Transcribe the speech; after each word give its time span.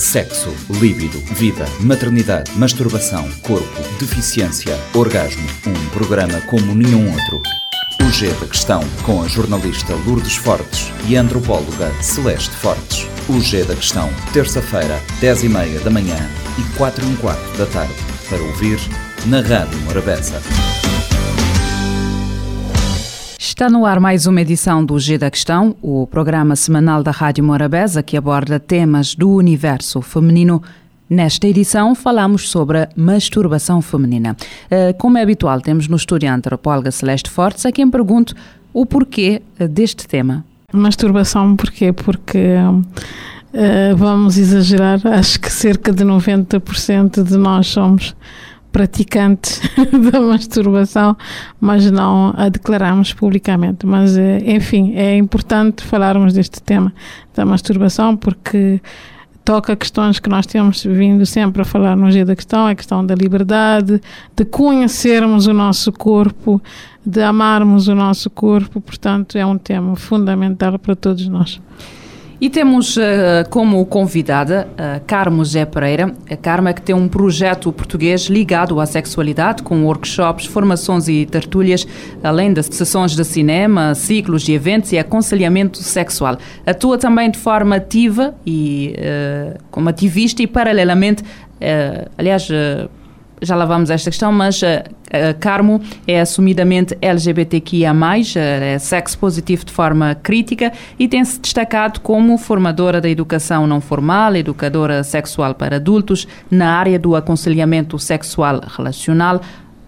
Sexo, 0.00 0.48
líbido, 0.80 1.20
vida, 1.34 1.66
maternidade, 1.78 2.50
masturbação, 2.52 3.30
corpo, 3.42 3.82
deficiência, 3.98 4.74
orgasmo. 4.94 5.46
Um 5.66 5.88
programa 5.90 6.40
como 6.46 6.74
nenhum 6.74 7.12
outro. 7.12 7.42
O 8.02 8.10
G 8.10 8.30
da 8.32 8.46
Questão, 8.46 8.82
com 9.04 9.22
a 9.22 9.28
jornalista 9.28 9.94
Lourdes 10.06 10.36
Fortes 10.36 10.90
e 11.06 11.18
a 11.18 11.20
antropóloga 11.20 11.92
Celeste 12.00 12.56
Fortes. 12.56 13.06
O 13.28 13.38
G 13.40 13.62
da 13.62 13.76
Questão, 13.76 14.08
terça-feira, 14.32 14.98
10 15.20 15.44
e 15.44 15.48
meia 15.50 15.80
da 15.80 15.90
manhã 15.90 16.16
e 16.58 16.78
4 16.78 17.04
e 17.04 17.06
um 17.06 17.16
quarto 17.16 17.58
da 17.58 17.66
tarde. 17.66 17.94
Para 18.26 18.42
ouvir 18.42 18.80
na 19.26 19.42
Rádio 19.42 19.78
Morabeza. 19.80 20.40
Está 23.60 23.68
no 23.68 23.84
ar 23.84 24.00
mais 24.00 24.26
uma 24.26 24.40
edição 24.40 24.82
do 24.82 24.98
G 24.98 25.18
da 25.18 25.30
Questão, 25.30 25.76
o 25.82 26.06
programa 26.06 26.56
semanal 26.56 27.02
da 27.02 27.10
Rádio 27.10 27.44
Morabeza 27.44 28.02
que 28.02 28.16
aborda 28.16 28.58
temas 28.58 29.14
do 29.14 29.30
universo 29.30 30.00
feminino. 30.00 30.62
Nesta 31.10 31.46
edição 31.46 31.94
falamos 31.94 32.48
sobre 32.48 32.78
a 32.78 32.88
masturbação 32.96 33.82
feminina. 33.82 34.34
Eh, 34.70 34.94
como 34.94 35.18
é 35.18 35.22
habitual, 35.22 35.60
temos 35.60 35.88
no 35.88 35.96
estúdio 35.96 36.30
a 36.30 36.34
antropóloga 36.34 36.90
Celeste 36.90 37.28
Fortes, 37.28 37.66
a 37.66 37.70
quem 37.70 37.90
pergunto 37.90 38.34
o 38.72 38.86
porquê 38.86 39.42
eh, 39.58 39.68
deste 39.68 40.08
tema. 40.08 40.42
Masturbação 40.72 41.54
porquê? 41.54 41.92
Porque 41.92 42.54
uh, 42.56 43.94
vamos 43.94 44.38
exagerar, 44.38 45.06
acho 45.06 45.38
que 45.38 45.52
cerca 45.52 45.92
de 45.92 46.02
90% 46.02 47.22
de 47.22 47.36
nós 47.36 47.66
somos 47.66 48.16
praticantes 48.72 49.60
da 50.12 50.20
masturbação, 50.20 51.16
mas 51.60 51.90
não 51.90 52.32
a 52.36 52.48
declaramos 52.48 53.12
publicamente. 53.12 53.86
Mas, 53.86 54.16
eh, 54.16 54.42
enfim, 54.46 54.94
é 54.94 55.16
importante 55.16 55.84
falarmos 55.84 56.32
deste 56.32 56.62
tema 56.62 56.92
da 57.34 57.44
masturbação 57.44 58.16
porque 58.16 58.80
toca 59.44 59.74
questões 59.74 60.20
que 60.20 60.28
nós 60.28 60.46
temos 60.46 60.84
vindo 60.84 61.24
sempre 61.26 61.62
a 61.62 61.64
falar 61.64 61.96
no 61.96 62.10
dia 62.10 62.24
da 62.24 62.36
questão, 62.36 62.66
a 62.66 62.74
questão 62.74 63.04
da 63.04 63.14
liberdade, 63.14 64.00
de 64.36 64.44
conhecermos 64.44 65.46
o 65.46 65.52
nosso 65.52 65.90
corpo, 65.90 66.62
de 67.04 67.22
amarmos 67.22 67.88
o 67.88 67.94
nosso 67.94 68.30
corpo, 68.30 68.80
portanto 68.80 69.36
é 69.36 69.44
um 69.44 69.58
tema 69.58 69.96
fundamental 69.96 70.78
para 70.78 70.94
todos 70.94 71.26
nós. 71.26 71.60
E 72.40 72.48
temos 72.48 72.96
uh, 72.96 73.00
como 73.50 73.84
convidada 73.84 74.66
a 74.78 74.96
uh, 74.96 75.00
Carmo 75.06 75.44
Zé 75.44 75.66
Pereira. 75.66 76.14
A 76.30 76.36
Carmo 76.38 76.68
é 76.68 76.72
que 76.72 76.80
tem 76.80 76.94
um 76.94 77.06
projeto 77.06 77.70
português 77.70 78.22
ligado 78.22 78.80
à 78.80 78.86
sexualidade, 78.86 79.62
com 79.62 79.84
workshops, 79.84 80.46
formações 80.46 81.06
e 81.06 81.26
tertúlias, 81.26 81.86
além 82.24 82.50
das 82.50 82.64
sessões 82.64 83.14
de 83.14 83.26
cinema, 83.26 83.94
ciclos 83.94 84.40
de 84.42 84.54
eventos 84.54 84.90
e 84.90 84.98
aconselhamento 84.98 85.82
sexual. 85.82 86.38
Atua 86.64 86.96
também 86.96 87.30
de 87.30 87.38
forma 87.38 87.76
ativa 87.76 88.34
e 88.46 88.94
uh, 88.96 89.58
como 89.70 89.90
ativista 89.90 90.42
e 90.42 90.46
paralelamente, 90.46 91.22
uh, 91.22 92.10
aliás, 92.16 92.48
já 93.42 93.56
lá 93.56 93.64
vamos 93.64 93.90
a 93.90 93.94
esta 93.94 94.10
questão, 94.10 94.32
mas 94.32 94.60
a 94.62 95.34
Carmo 95.34 95.80
é 96.06 96.20
assumidamente 96.20 96.96
LGBTQIA+, 97.00 97.92
é 98.36 98.78
sexo 98.78 99.18
positivo 99.18 99.64
de 99.64 99.72
forma 99.72 100.14
crítica 100.14 100.72
e 100.98 101.08
tem-se 101.08 101.40
destacado 101.40 102.00
como 102.00 102.36
formadora 102.38 103.00
da 103.00 103.08
educação 103.08 103.66
não 103.66 103.80
formal, 103.80 104.36
educadora 104.36 105.02
sexual 105.02 105.54
para 105.54 105.76
adultos, 105.76 106.28
na 106.50 106.74
área 106.74 106.98
do 106.98 107.16
aconselhamento 107.16 107.98
sexual 107.98 108.60
relacional. 108.66 109.40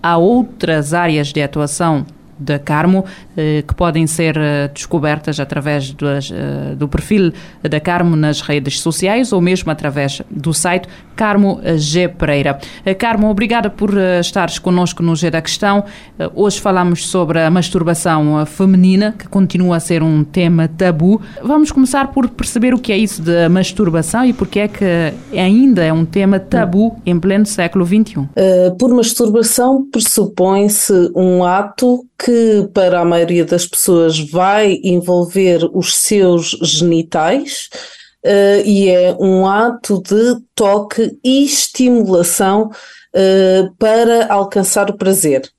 Há 0.03 0.17
outras 0.17 0.93
áreas 0.95 1.29
de 1.29 1.43
atuação 1.43 2.05
da 2.43 2.59
Carmo, 2.59 3.05
eh, 3.37 3.65
que 3.67 3.75
podem 3.75 4.07
ser 4.07 4.37
eh, 4.37 4.69
descobertas 4.73 5.41
através 5.41 5.95
eh, 6.03 6.75
do 6.75 6.89
perfil 6.89 7.33
da 7.63 7.81
Carmo 7.81 8.17
nas 8.17 8.41
redes 8.41 8.81
sociais 8.81 9.33
ou 9.33 9.41
mesmo 9.41 9.71
através 9.71 10.23
do 10.31 10.53
site 10.53 10.89
Carmo 11.15 11.61
G. 11.77 12.09
Pereira. 12.09 12.59
Carmo, 12.99 13.29
obrigada 13.31 13.69
por 13.71 13.95
estares 14.19 14.59
connosco 14.59 15.03
no 15.03 15.15
G 15.15 15.31
da 15.31 15.43
Questão. 15.43 15.85
Hoje 16.35 16.61
falamos 16.61 17.07
sobre 17.07 17.41
a 17.41 17.51
masturbação 17.51 18.45
feminina, 18.47 19.15
que 19.17 19.29
continua 19.29 19.77
a 19.77 19.81
ser 19.81 20.03
um 20.03 20.25
tema 20.25 20.69
tabu. 20.69 21.21
Vamos 21.43 21.71
começar 21.71 22.09
por 22.09 22.29
perceber 22.31 22.75
o 22.75 22.79
que 22.79 22.93
é 22.93 22.97
isso 22.97 23.23
de 23.23 23.49
masturbação 23.49 24.25
e 24.25 24.33
porque 24.33 24.61
é 24.61 24.69
que 24.69 24.85
ainda 25.39 25.85
é 25.85 25.93
um 25.93 26.05
tema 26.05 26.41
tabu 26.41 26.97
em 27.05 27.19
pleno 27.21 27.47
século 27.47 27.85
XXI. 27.87 28.19
Uh, 28.19 28.29
por 28.79 28.93
masturbação 28.95 29.87
pressupõe-se 29.91 31.11
um 31.15 31.45
ato 31.45 32.05
que 32.25 32.69
para 32.73 33.01
a 33.01 33.05
maioria 33.05 33.45
das 33.45 33.67
pessoas 33.67 34.19
vai 34.19 34.79
envolver 34.85 35.69
os 35.75 35.97
seus 35.97 36.51
genitais 36.63 37.69
uh, 38.25 38.65
e 38.65 38.89
é 38.89 39.17
um 39.19 39.45
ato 39.45 40.01
de 40.01 40.37
toque 40.55 41.19
e 41.25 41.45
estimulação 41.45 42.71
uh, 42.71 43.75
para 43.77 44.33
alcançar 44.33 44.89
o 44.89 44.97
prazer. 44.97 45.51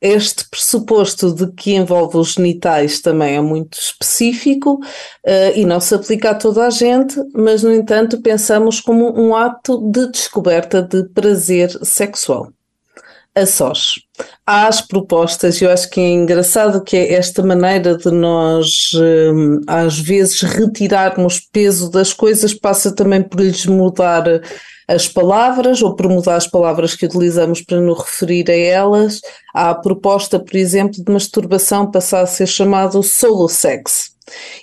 Este 0.00 0.48
pressuposto 0.48 1.34
de 1.34 1.50
que 1.52 1.72
envolve 1.72 2.18
os 2.18 2.34
genitais 2.34 3.00
também 3.00 3.34
é 3.34 3.40
muito 3.40 3.76
específico 3.76 4.74
uh, 4.74 5.56
e 5.56 5.64
não 5.64 5.80
se 5.80 5.94
aplica 5.94 6.30
a 6.30 6.34
toda 6.34 6.66
a 6.66 6.70
gente, 6.70 7.16
mas, 7.34 7.64
no 7.64 7.72
entanto, 7.72 8.20
pensamos 8.20 8.78
como 8.80 9.18
um 9.18 9.34
ato 9.34 9.90
de 9.90 10.08
descoberta 10.12 10.82
de 10.82 11.08
prazer 11.08 11.70
sexual 11.82 12.52
a 13.36 13.44
sós. 13.44 13.96
Há 14.46 14.66
as 14.66 14.80
propostas, 14.80 15.60
eu 15.60 15.70
acho 15.70 15.90
que 15.90 16.00
é 16.00 16.08
engraçado 16.08 16.82
que 16.82 16.96
é 16.96 17.12
esta 17.12 17.42
maneira 17.42 17.96
de 17.96 18.10
nós, 18.10 18.90
hum, 18.94 19.60
às 19.66 19.98
vezes, 19.98 20.40
retirarmos 20.40 21.40
peso 21.52 21.90
das 21.90 22.14
coisas 22.14 22.54
passa 22.54 22.94
também 22.94 23.22
por 23.22 23.40
lhes 23.40 23.66
mudar 23.66 24.24
as 24.88 25.06
palavras 25.06 25.82
ou 25.82 25.94
por 25.94 26.08
mudar 26.08 26.36
as 26.36 26.46
palavras 26.46 26.94
que 26.94 27.04
utilizamos 27.04 27.60
para 27.60 27.80
nos 27.80 27.98
referir 27.98 28.50
a 28.50 28.56
elas. 28.56 29.20
Há 29.54 29.70
a 29.70 29.74
proposta, 29.74 30.38
por 30.38 30.56
exemplo, 30.56 31.04
de 31.04 31.12
masturbação 31.12 31.90
passar 31.90 32.22
a 32.22 32.26
ser 32.26 32.46
chamado 32.46 33.02
solo 33.02 33.48
sex. 33.48 34.16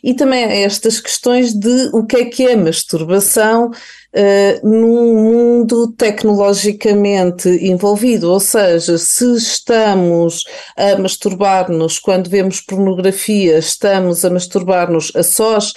E 0.04 0.14
também 0.14 0.44
há 0.44 0.54
estas 0.54 1.00
questões 1.00 1.54
de 1.54 1.90
o 1.94 2.06
que 2.06 2.18
é 2.18 2.26
que 2.26 2.46
é 2.46 2.56
masturbação, 2.56 3.72
uh, 4.14 4.68
num 4.68 5.16
mundo 5.16 5.92
tecnologicamente 5.94 7.50
envolvido, 7.50 8.32
ou 8.32 8.40
seja, 8.40 8.98
se 8.98 9.36
estamos 9.36 10.44
a 10.78 10.98
masturbar-nos 10.98 12.00
quando 12.00 12.30
vemos 12.30 12.62
pornografia, 12.62 13.58
estamos 13.58 14.24
a 14.24 14.30
masturbar-nos 14.30 15.12
a 15.16 15.24
sós, 15.24 15.74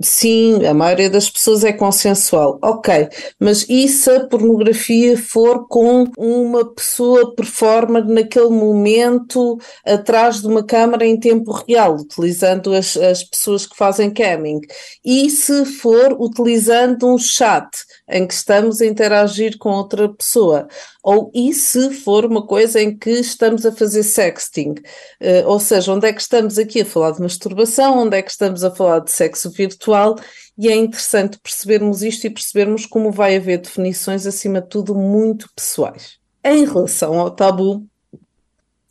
sim, 0.00 0.64
a 0.64 0.74
maioria 0.74 1.10
das 1.10 1.28
pessoas 1.28 1.64
é 1.64 1.72
consensual, 1.72 2.58
ok, 2.62 3.08
mas 3.38 3.66
e 3.68 3.88
se 3.88 4.10
a 4.10 4.26
pornografia 4.26 5.16
for 5.16 5.66
com 5.68 6.04
uma 6.16 6.64
pessoa 6.74 7.34
performer 7.34 8.04
naquele 8.04 8.50
momento 8.50 9.58
atrás 9.84 10.40
de 10.40 10.46
uma 10.46 10.64
câmara 10.64 11.06
em 11.06 11.18
tempo 11.18 11.52
real, 11.66 11.96
utilizando 11.96 12.72
as, 12.74 12.96
as 12.96 13.22
pessoas 13.22 13.66
que 13.66 13.76
fazem 13.76 14.10
camming, 14.10 14.60
e 15.04 15.28
se 15.30 15.64
for 15.64 16.16
utilizando 16.18 17.06
um 17.06 17.18
chat, 17.18 17.65
em 18.08 18.26
que 18.26 18.34
estamos 18.34 18.80
a 18.80 18.86
interagir 18.86 19.58
com 19.58 19.70
outra 19.70 20.08
pessoa, 20.08 20.68
ou 21.02 21.30
e 21.34 21.52
se 21.52 21.90
for 21.90 22.24
uma 22.24 22.46
coisa 22.46 22.80
em 22.80 22.96
que 22.96 23.10
estamos 23.10 23.64
a 23.64 23.72
fazer 23.72 24.02
sexting, 24.02 24.70
uh, 24.70 25.46
ou 25.46 25.60
seja, 25.60 25.92
onde 25.92 26.06
é 26.06 26.12
que 26.12 26.20
estamos 26.20 26.58
aqui 26.58 26.82
a 26.82 26.86
falar 26.86 27.12
de 27.12 27.22
masturbação, 27.22 27.98
onde 27.98 28.16
é 28.16 28.22
que 28.22 28.30
estamos 28.30 28.64
a 28.64 28.70
falar 28.70 29.00
de 29.00 29.10
sexo 29.10 29.50
virtual, 29.50 30.16
e 30.58 30.68
é 30.68 30.74
interessante 30.74 31.38
percebermos 31.38 32.02
isto 32.02 32.26
e 32.26 32.30
percebermos 32.30 32.86
como 32.86 33.10
vai 33.10 33.36
haver 33.36 33.58
definições, 33.58 34.26
acima 34.26 34.60
de 34.60 34.68
tudo, 34.68 34.94
muito 34.94 35.48
pessoais. 35.54 36.18
Em 36.42 36.64
relação 36.64 37.18
ao 37.18 37.30
tabu, 37.30 37.86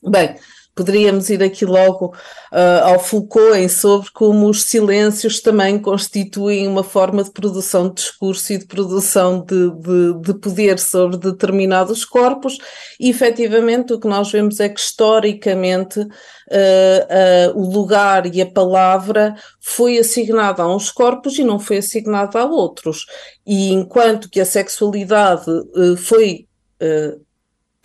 bem, 0.03 0.35
Poderíamos 0.75 1.29
ir 1.29 1.41
aqui 1.41 1.65
logo 1.65 2.07
uh, 2.51 2.83
ao 2.83 2.99
Foucault 2.99 3.69
sobre 3.69 4.09
como 4.11 4.49
os 4.49 4.63
silêncios 4.63 5.39
também 5.39 5.79
constituem 5.79 6.67
uma 6.67 6.83
forma 6.83 7.23
de 7.23 7.31
produção 7.31 7.87
de 7.87 7.95
discurso 7.95 8.51
e 8.51 8.57
de 8.57 8.65
produção 8.65 9.39
de, 9.39 9.71
de, 9.71 10.21
de 10.21 10.33
poder 10.37 10.77
sobre 10.77 11.17
determinados 11.17 12.03
corpos, 12.03 12.57
e 12.99 13.09
efetivamente 13.09 13.93
o 13.93 13.99
que 13.99 14.07
nós 14.07 14.29
vemos 14.29 14.59
é 14.59 14.67
que 14.67 14.81
historicamente 14.81 16.01
uh, 16.01 16.05
uh, 17.55 17.57
o 17.57 17.71
lugar 17.71 18.25
e 18.35 18.41
a 18.41 18.45
palavra 18.45 19.33
foi 19.61 19.97
assignada 19.97 20.61
a 20.61 20.75
uns 20.75 20.91
corpos 20.91 21.39
e 21.39 21.43
não 21.45 21.57
foi 21.57 21.77
assignada 21.77 22.39
a 22.39 22.45
outros. 22.45 23.05
E 23.47 23.71
enquanto 23.71 24.29
que 24.29 24.41
a 24.41 24.45
sexualidade 24.45 25.45
foi 25.97 26.47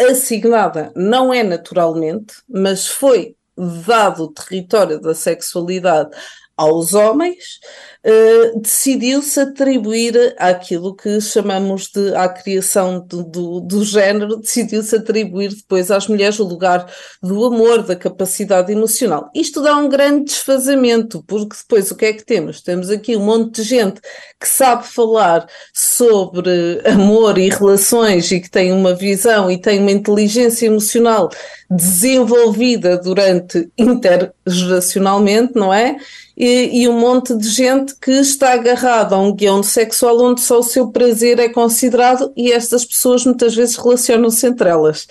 assignada 0.08 0.92
não 0.94 1.32
é 1.32 1.42
naturalmente, 1.42 2.34
mas 2.48 2.86
foi 2.86 3.36
dado 3.56 4.24
o 4.24 4.32
território 4.32 5.00
da 5.00 5.14
sexualidade 5.14 6.10
aos 6.56 6.92
homens, 6.92 7.58
uh, 8.04 8.60
decidiu-se 8.60 9.40
atribuir 9.40 10.34
àquilo 10.38 10.94
que 10.94 11.20
chamamos 11.20 11.88
de 11.88 12.14
à 12.14 12.28
criação 12.28 13.04
do, 13.06 13.22
do, 13.22 13.60
do 13.60 13.84
género, 13.84 14.36
decidiu-se 14.36 14.96
atribuir 14.96 15.54
depois 15.54 15.90
às 15.90 16.08
mulheres 16.08 16.38
o 16.38 16.44
lugar 16.44 16.86
do 17.22 17.44
amor, 17.44 17.82
da 17.82 17.96
capacidade 17.96 18.72
emocional. 18.72 19.30
Isto 19.34 19.62
dá 19.62 19.76
um 19.76 19.88
grande 19.88 20.24
desfazamento, 20.24 21.22
porque 21.26 21.56
depois 21.56 21.90
o 21.90 21.96
que 21.96 22.06
é 22.06 22.12
que 22.12 22.24
temos? 22.24 22.60
Temos 22.60 22.90
aqui 22.90 23.16
um 23.16 23.24
monte 23.24 23.56
de 23.56 23.62
gente 23.62 24.00
que 24.38 24.48
sabe 24.48 24.86
falar 24.86 25.46
sobre 25.74 26.80
amor 26.84 27.38
e 27.38 27.48
relações 27.48 28.30
e 28.30 28.40
que 28.40 28.50
tem 28.50 28.72
uma 28.72 28.94
visão 28.94 29.50
e 29.50 29.58
tem 29.58 29.80
uma 29.80 29.90
inteligência 29.90 30.66
emocional 30.66 31.30
desenvolvida 31.70 32.98
durante 32.98 33.70
intergeracionalmente, 33.78 35.52
não 35.54 35.72
é? 35.72 35.96
E, 36.36 36.82
e, 36.82 36.88
um 36.88 36.98
monte 36.98 37.36
de 37.36 37.48
gente 37.48 37.89
que 37.92 38.12
está 38.12 38.52
agarrada 38.52 39.14
a 39.14 39.18
um 39.18 39.34
guião 39.34 39.62
sexual 39.62 40.20
onde 40.22 40.40
só 40.40 40.58
o 40.58 40.62
seu 40.62 40.88
prazer 40.88 41.38
é 41.38 41.48
considerado 41.48 42.32
e 42.36 42.52
estas 42.52 42.84
pessoas 42.84 43.24
muitas 43.24 43.54
vezes 43.54 43.76
relacionam-se 43.76 44.46
entre 44.46 44.68
elas. 44.68 45.06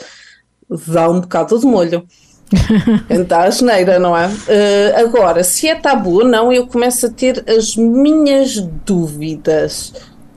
Dá 0.88 1.10
um 1.10 1.22
bocado 1.22 1.60
de 1.60 1.66
molho. 1.66 2.06
Então, 3.10 3.40
a 3.42 3.50
geneira, 3.50 4.00
não 4.00 4.18
é? 4.18 4.28
Uh, 4.28 5.06
agora, 5.06 5.44
se 5.44 5.68
é 5.68 5.76
tabu 5.76 6.16
ou 6.16 6.26
não, 6.26 6.52
eu 6.52 6.66
começo 6.66 7.06
a 7.06 7.10
ter 7.10 7.44
as 7.48 7.76
minhas 7.76 8.60
dúvidas. 8.86 9.94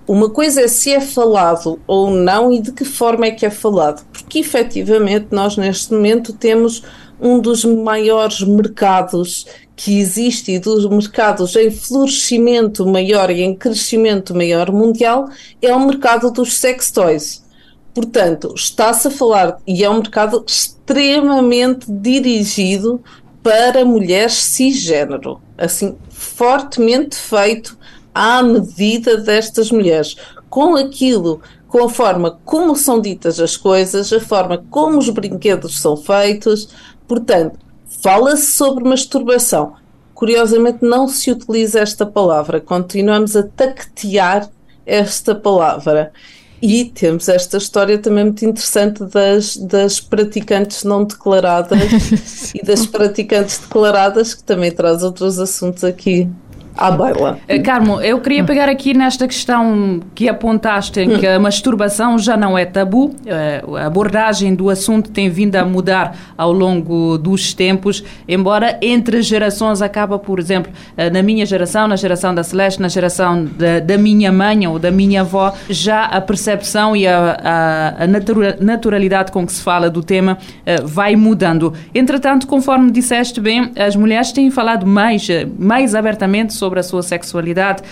Uma 0.06 0.28
coisa 0.28 0.62
é 0.62 0.68
se 0.68 0.92
é 0.92 1.00
falado 1.00 1.80
ou 1.86 2.10
não 2.10 2.52
e 2.52 2.60
de 2.60 2.72
que 2.72 2.84
forma 2.84 3.26
é 3.26 3.30
que 3.30 3.46
é 3.46 3.50
falado, 3.50 4.04
porque 4.12 4.40
efetivamente 4.40 5.28
nós 5.30 5.56
neste 5.56 5.92
momento 5.92 6.32
temos 6.32 6.82
um 7.20 7.38
dos 7.38 7.64
maiores 7.64 8.40
mercados 8.42 9.46
que 9.82 9.99
existe 9.99 10.52
e 10.52 10.58
dos 10.61 10.88
mercados 10.88 11.56
em 11.56 11.69
florescimento 11.69 12.87
maior 12.87 13.31
e 13.31 13.43
em 13.43 13.52
crescimento 13.52 14.32
maior 14.32 14.70
mundial 14.70 15.29
é 15.61 15.75
o 15.75 15.84
mercado 15.84 16.31
dos 16.31 16.55
sex 16.55 16.93
toys. 16.93 17.44
Portanto, 17.93 18.55
está-se 18.55 19.08
a 19.08 19.11
falar, 19.11 19.58
e 19.67 19.82
é 19.82 19.90
um 19.90 19.99
mercado 19.99 20.44
extremamente 20.46 21.90
dirigido 21.90 23.02
para 23.43 23.84
mulheres 23.84 24.34
cisgênero, 24.34 25.40
assim, 25.58 25.96
fortemente 26.11 27.17
feito 27.17 27.76
à 28.14 28.40
medida 28.40 29.17
destas 29.17 29.73
mulheres, 29.73 30.14
com 30.49 30.76
aquilo, 30.76 31.40
com 31.67 31.82
a 31.87 31.88
forma 31.88 32.38
como 32.44 32.76
são 32.76 33.00
ditas 33.00 33.40
as 33.40 33.56
coisas, 33.56 34.12
a 34.12 34.20
forma 34.20 34.64
como 34.70 34.99
os 34.99 35.08
brinquedos 35.08 35.81
são 35.81 35.96
feitos. 35.96 36.69
Portanto, 37.08 37.58
fala-se 38.02 38.52
sobre 38.52 38.84
masturbação. 38.84 39.75
Curiosamente, 40.14 40.78
não 40.82 41.08
se 41.08 41.31
utiliza 41.31 41.81
esta 41.81 42.04
palavra, 42.04 42.60
continuamos 42.60 43.37
a 43.37 43.43
tactear 43.43 44.49
esta 44.84 45.34
palavra. 45.34 46.12
E 46.60 46.84
temos 46.84 47.28
esta 47.28 47.56
história 47.56 47.99
também 47.99 48.22
muito 48.25 48.44
interessante 48.44 49.04
das, 49.06 49.56
das 49.56 49.99
praticantes 49.99 50.84
não 50.84 51.02
declaradas 51.04 52.52
e 52.54 52.64
das 52.64 52.87
praticantes 52.87 53.58
declaradas, 53.58 54.32
que 54.32 54.44
também 54.44 54.70
traz 54.70 55.02
outros 55.02 55.40
assuntos 55.40 55.82
aqui 55.82 56.31
à 56.76 56.90
baila. 56.90 57.38
Eh, 57.46 57.58
Carmo, 57.58 58.00
eu 58.00 58.20
queria 58.20 58.44
pegar 58.44 58.69
aqui 58.69 58.94
nesta 58.94 59.26
questão 59.26 60.00
que 60.14 60.28
apontaste 60.28 61.00
em 61.00 61.19
que 61.19 61.26
a 61.26 61.38
masturbação 61.38 62.19
já 62.19 62.36
não 62.36 62.56
é 62.56 62.64
tabu. 62.64 63.14
Eh, 63.26 63.62
a 63.78 63.86
abordagem 63.86 64.54
do 64.54 64.70
assunto 64.70 65.10
tem 65.10 65.28
vindo 65.28 65.56
a 65.56 65.64
mudar 65.64 66.16
ao 66.36 66.52
longo 66.52 67.19
dos 67.19 67.52
tempos, 67.54 68.02
embora 68.26 68.78
entre 68.80 69.22
gerações 69.22 69.82
acaba, 69.82 70.19
por 70.19 70.38
exemplo, 70.38 70.72
eh, 70.96 71.10
na 71.10 71.22
minha 71.22 71.44
geração, 71.44 71.86
na 71.86 71.96
geração 71.96 72.34
da 72.34 72.42
Celeste, 72.42 72.80
na 72.80 72.88
geração 72.88 73.44
da, 73.44 73.80
da 73.80 73.98
minha 73.98 74.32
mãe 74.32 74.66
ou 74.66 74.78
da 74.78 74.90
minha 74.90 75.20
avó, 75.20 75.52
já 75.69 76.04
a 76.04 76.20
percepção 76.20 76.96
e 76.96 77.06
a, 77.06 77.38
a, 77.42 78.04
a 78.04 78.62
naturalidade 78.62 79.30
com 79.30 79.46
que 79.46 79.52
se 79.52 79.62
fala 79.62 79.90
do 79.90 80.02
tema 80.02 80.38
vai 80.84 81.16
mudando. 81.16 81.72
Entretanto, 81.94 82.46
conforme 82.46 82.90
disseste 82.90 83.40
bem, 83.40 83.72
as 83.76 83.96
mulheres 83.96 84.32
têm 84.32 84.50
falado 84.50 84.86
mais, 84.86 85.26
mais 85.58 85.94
abertamente 85.94 86.52
sobre 86.62 86.78
a 86.78 86.82
sua 86.84 87.02
sexualidade, 87.02 87.82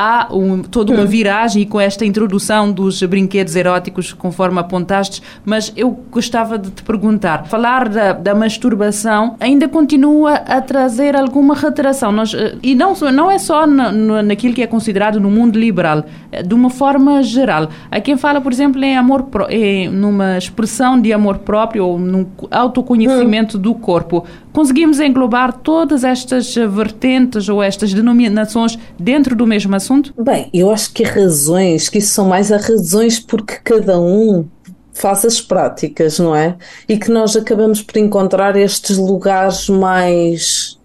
há 0.00 0.28
um, 0.32 0.62
toda 0.62 0.94
uma 0.94 1.04
viragem 1.04 1.66
com 1.66 1.78
esta 1.78 2.06
introdução 2.06 2.72
dos 2.72 3.02
brinquedos 3.02 3.54
eróticos, 3.54 4.14
conforme 4.14 4.58
apontaste, 4.58 5.22
mas 5.44 5.70
eu 5.76 5.90
gostava 6.10 6.58
de 6.58 6.70
te 6.70 6.82
perguntar: 6.82 7.46
falar 7.46 7.86
da, 7.86 8.14
da 8.14 8.34
masturbação 8.34 9.36
ainda 9.38 9.68
continua 9.68 10.36
a 10.36 10.62
trazer 10.62 11.14
alguma 11.14 11.54
retração? 11.54 12.10
Nós, 12.10 12.32
eh, 12.32 12.56
e 12.62 12.74
não, 12.74 12.94
não 13.12 13.30
é 13.30 13.38
só 13.38 13.66
na, 13.66 13.92
naquilo 14.22 14.54
que 14.54 14.62
é 14.62 14.66
considerado 14.66 15.20
no 15.20 15.30
mundo 15.30 15.58
liberal, 15.58 16.04
eh, 16.32 16.42
de 16.42 16.54
uma 16.54 16.70
forma 16.70 17.22
geral. 17.22 17.68
Há 17.90 18.00
quem 18.00 18.16
fala, 18.16 18.40
por 18.40 18.52
exemplo, 18.52 18.82
em 18.82 18.96
amor, 18.96 19.28
em, 19.50 19.90
numa 19.90 20.38
expressão 20.38 20.98
de 20.98 21.12
amor 21.12 21.38
próprio 21.38 21.84
ou 21.84 21.98
num 21.98 22.26
autoconhecimento 22.50 23.58
do 23.58 23.74
corpo 23.74 24.24
conseguimos 24.52 25.00
englobar 25.00 25.52
todas 25.52 26.04
estas 26.04 26.54
vertentes 26.54 27.48
ou 27.48 27.62
estas 27.62 27.94
denominações 27.94 28.78
dentro 28.98 29.36
do 29.36 29.46
mesmo 29.46 29.74
assunto? 29.74 29.89
Bem, 30.16 30.48
eu 30.54 30.70
acho 30.70 30.92
que 30.92 31.02
razões, 31.02 31.88
que 31.88 31.98
isso 31.98 32.14
são 32.14 32.28
mais 32.28 32.52
as 32.52 32.64
razões 32.64 33.18
porque 33.18 33.56
cada 33.64 33.98
um 34.00 34.48
faz 34.92 35.24
as 35.24 35.40
práticas, 35.40 36.20
não 36.20 36.34
é? 36.34 36.56
E 36.88 36.96
que 36.96 37.10
nós 37.10 37.34
acabamos 37.34 37.82
por 37.82 37.96
encontrar 37.96 38.54
estes 38.54 38.96
lugares 38.96 39.68
mais 39.68 40.78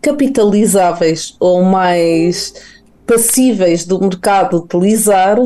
capitalizáveis 0.00 1.34
ou 1.40 1.64
mais 1.64 2.54
passíveis 3.04 3.84
do 3.84 4.00
mercado 4.00 4.58
utilizar 4.58 5.38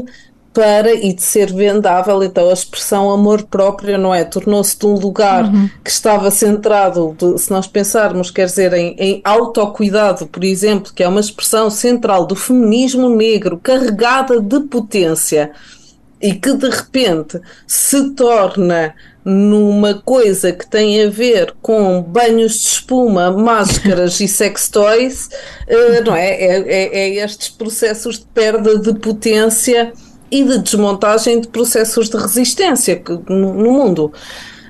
para 0.53 0.93
e 0.93 1.13
de 1.13 1.23
ser 1.23 1.53
vendável, 1.53 2.23
então 2.23 2.51
a 2.51 2.53
expressão 2.53 3.11
amor 3.11 3.45
próprio, 3.45 3.97
não 3.97 4.13
é? 4.13 4.25
Tornou-se 4.25 4.77
de 4.77 4.85
um 4.85 4.95
lugar 4.95 5.45
uhum. 5.45 5.71
que 5.83 5.91
estava 5.91 6.31
centrado, 6.31 7.15
de, 7.17 7.39
se 7.39 7.51
nós 7.51 7.67
pensarmos, 7.67 8.31
quer 8.31 8.47
dizer, 8.47 8.73
em, 8.73 8.97
em 8.99 9.21
autocuidado, 9.25 10.27
por 10.27 10.43
exemplo, 10.43 10.93
que 10.93 11.03
é 11.03 11.09
uma 11.09 11.21
expressão 11.21 11.71
central 11.71 12.27
do 12.27 12.35
feminismo 12.35 13.09
negro, 13.09 13.61
carregada 13.63 14.41
de 14.41 14.61
potência 14.61 15.53
e 16.21 16.35
que 16.35 16.53
de 16.53 16.69
repente 16.69 17.41
se 17.67 18.11
torna 18.11 18.95
numa 19.25 19.95
coisa 19.95 20.53
que 20.53 20.69
tem 20.69 21.03
a 21.05 21.11
ver 21.11 21.55
com 21.63 22.03
banhos 22.03 22.55
de 22.55 22.69
espuma, 22.69 23.31
máscaras 23.31 24.19
e 24.21 24.27
sex 24.27 24.69
toys, 24.69 25.29
uh, 25.69 26.05
não 26.05 26.17
é? 26.17 26.31
É, 26.31 26.59
é? 26.59 26.99
é 26.99 27.25
estes 27.25 27.49
processos 27.49 28.19
de 28.19 28.25
perda 28.27 28.79
de 28.79 28.95
potência 28.95 29.93
e 30.31 30.45
de 30.45 30.59
desmontagem 30.59 31.41
de 31.41 31.49
processos 31.49 32.09
de 32.09 32.17
resistência 32.17 33.03
no, 33.29 33.55
no 33.55 33.73
mundo. 33.73 34.13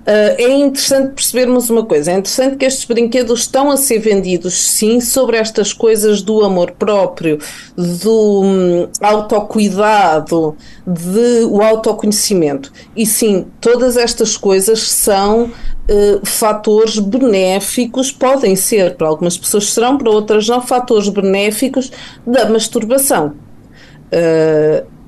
Uh, 0.01 0.35
é 0.39 0.49
interessante 0.49 1.12
percebermos 1.12 1.69
uma 1.69 1.85
coisa: 1.85 2.11
é 2.11 2.15
interessante 2.15 2.57
que 2.57 2.65
estes 2.65 2.87
brinquedos 2.87 3.41
estão 3.41 3.71
a 3.71 3.77
ser 3.77 3.99
vendidos, 3.99 4.55
sim, 4.55 4.99
sobre 4.99 5.37
estas 5.37 5.75
coisas 5.75 6.23
do 6.23 6.43
amor 6.43 6.73
próprio, 6.73 7.39
do 7.77 8.43
um, 8.43 8.89
autocuidado, 9.01 10.57
do 10.87 11.63
autoconhecimento. 11.63 12.73
E 12.96 13.05
sim, 13.05 13.46
todas 13.61 13.99
estas 13.99 14.39
coisas 14.39 14.81
são 14.91 15.44
uh, 15.44 16.27
fatores 16.27 16.99
benéficos, 16.99 18.11
podem 18.11 18.56
ser, 18.56 18.96
para 18.96 19.06
algumas 19.06 19.37
pessoas 19.37 19.70
serão, 19.70 19.99
para 19.99 20.11
outras 20.11 20.49
não, 20.49 20.63
fatores 20.63 21.11
benéficos 21.11 21.93
da 22.27 22.49
masturbação. 22.49 23.34
Uh, 24.06 25.00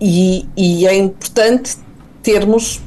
e, 0.00 0.46
e 0.56 0.86
é 0.86 0.94
importante 0.94 1.76
termos 2.22 2.80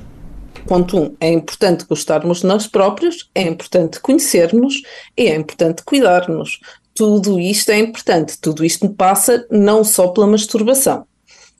Ponto 0.68 0.98
1. 0.98 1.02
Um, 1.02 1.16
é 1.22 1.32
importante 1.32 1.86
gostarmos 1.86 2.42
de 2.42 2.46
nós 2.46 2.68
próprios, 2.68 3.30
é 3.34 3.44
importante 3.44 4.02
conhecermos 4.02 4.82
e 5.16 5.28
é 5.28 5.36
importante 5.36 5.82
cuidarmos. 5.82 6.60
Tudo 6.94 7.40
isto 7.40 7.72
é 7.72 7.80
importante, 7.80 8.38
tudo 8.38 8.66
isto 8.66 8.90
passa 8.90 9.48
não 9.50 9.84
só 9.84 10.10
pela 10.10 10.28
masturbação. 10.28 11.08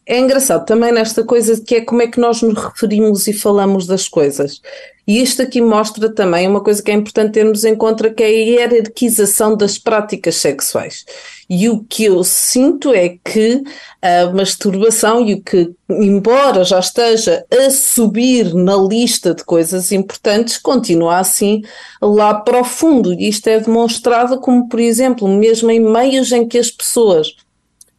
É 0.10 0.18
engraçado 0.18 0.66
também 0.66 0.94
nesta 0.94 1.22
coisa 1.22 1.56
de 1.56 1.62
que 1.62 1.76
é 1.76 1.82
como 1.82 2.02
é 2.02 2.08
que 2.08 2.18
nós 2.18 2.42
nos 2.42 2.58
referimos 2.58 3.28
e 3.28 3.34
falamos 3.34 3.86
das 3.86 4.08
coisas. 4.08 4.62
E 5.06 5.22
isto 5.22 5.42
aqui 5.42 5.60
mostra 5.60 6.10
também 6.10 6.48
uma 6.48 6.62
coisa 6.62 6.82
que 6.82 6.90
é 6.90 6.94
importante 6.94 7.34
termos 7.34 7.66
em 7.66 7.76
conta, 7.76 8.10
que 8.10 8.24
é 8.24 8.28
a 8.28 8.30
hierarquização 8.30 9.58
das 9.58 9.78
práticas 9.78 10.36
sexuais. 10.36 11.06
E 11.50 11.68
o 11.68 11.84
que 11.84 12.06
eu 12.06 12.24
sinto 12.24 12.94
é 12.94 13.18
que 13.22 13.62
a 14.02 14.28
masturbação 14.32 15.26
e 15.26 15.34
o 15.34 15.42
que, 15.42 15.72
embora 15.90 16.64
já 16.64 16.80
esteja 16.80 17.46
a 17.52 17.70
subir 17.70 18.54
na 18.54 18.78
lista 18.78 19.34
de 19.34 19.44
coisas 19.44 19.92
importantes, 19.92 20.58
continua 20.58 21.18
assim 21.20 21.64
lá 22.02 22.34
para 22.34 22.62
o 22.62 22.64
fundo. 22.64 23.14
E 23.14 23.28
isto 23.28 23.48
é 23.48 23.60
demonstrado 23.60 24.40
como, 24.40 24.70
por 24.70 24.80
exemplo, 24.80 25.28
mesmo 25.28 25.70
em 25.70 25.82
meios 25.82 26.32
em 26.32 26.48
que 26.48 26.58
as 26.58 26.72
pessoas 26.72 27.36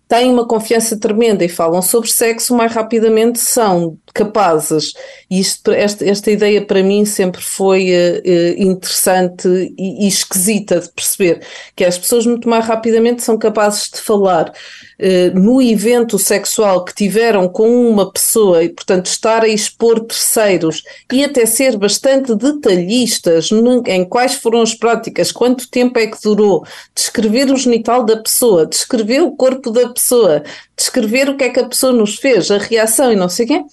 têm 0.09 0.33
uma 0.33 0.49
confiança 0.49 0.99
tremenda 0.99 1.45
e 1.45 1.49
falam 1.49 1.83
sobre 1.83 2.11
sexo, 2.11 2.57
mais 2.57 2.73
rapidamente 2.73 3.39
são 3.39 3.99
capazes. 4.15 4.95
E 5.31 5.39
isto, 5.39 5.71
esta, 5.71 6.05
esta 6.09 6.31
ideia 6.31 6.65
para 6.65 6.83
mim 6.83 7.05
sempre 7.05 7.43
foi 7.43 7.91
uh, 7.91 8.63
interessante 8.63 9.47
e, 9.79 10.07
e, 10.07 10.09
esquisita 10.09 10.81
de 10.81 10.89
perceber, 10.91 11.43
que 11.77 11.85
as 11.85 11.99
pessoas 11.99 12.25
muito 12.25 12.49
mais 12.49 12.65
rapidamente 12.65 13.23
são 13.23 13.37
capazes 13.37 13.91
de 13.91 14.01
falar 14.01 14.49
uh, 14.49 15.39
no 15.39 15.61
evento 15.61 16.19
sexual 16.19 16.85
que 16.85 16.95
tiveram 16.95 17.49
com 17.49 17.69
uma 17.89 18.11
pessoa 18.11 18.65
e, 18.65 18.71
portanto, 18.71 19.07
estar 19.07 19.45
a 19.45 19.49
expor 19.49 20.01
terceiros 20.01 20.83
e 21.13 21.23
até 21.23 21.45
ser 21.45 21.77
bastante 21.77 22.35
detalhistas 22.35 23.51
em 23.87 24.05
quais 24.05 24.35
foram 24.35 24.63
as 24.63 24.75
práticas, 24.75 25.31
quanto 25.31 25.69
tempo 25.69 25.99
é 25.99 26.07
que 26.07 26.21
durou, 26.23 26.65
descrever 26.95 27.53
o 27.53 27.57
genital 27.57 28.05
da 28.05 28.17
pessoa, 28.17 28.67
descrever 28.67 29.21
o 29.21 29.33
corpo 29.33 29.71
da 29.71 29.89
pessoa, 29.99 30.43
descrever 30.77 31.29
o 31.29 31.37
que 31.37 31.45
é 31.45 31.51
que 31.51 31.61
a 31.61 31.69
pessoa 31.69 31.93
nos 31.93 32.17
fez, 32.17 32.51
a 32.51 32.59
reação 32.59 33.13
e 33.13 33.17
não 33.17 33.29
sei 33.29 33.45
o 33.45 33.49
quê. 33.49 33.65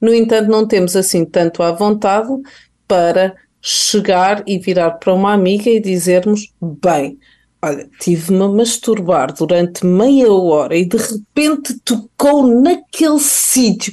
No 0.00 0.14
entanto, 0.14 0.50
não 0.50 0.66
temos 0.66 0.96
assim 0.96 1.24
tanto 1.24 1.62
à 1.62 1.70
vontade 1.72 2.28
para 2.88 3.34
chegar 3.60 4.42
e 4.46 4.58
virar 4.58 4.92
para 4.92 5.14
uma 5.14 5.32
amiga 5.32 5.70
e 5.70 5.80
dizermos: 5.80 6.52
bem, 6.82 7.18
olha, 7.62 7.88
tive-me 8.00 8.42
a 8.42 8.48
masturbar 8.48 9.32
durante 9.32 9.84
meia 9.86 10.32
hora 10.32 10.76
e 10.76 10.84
de 10.84 10.96
repente 10.96 11.78
tocou 11.84 12.46
naquele 12.46 13.18
sítio. 13.18 13.92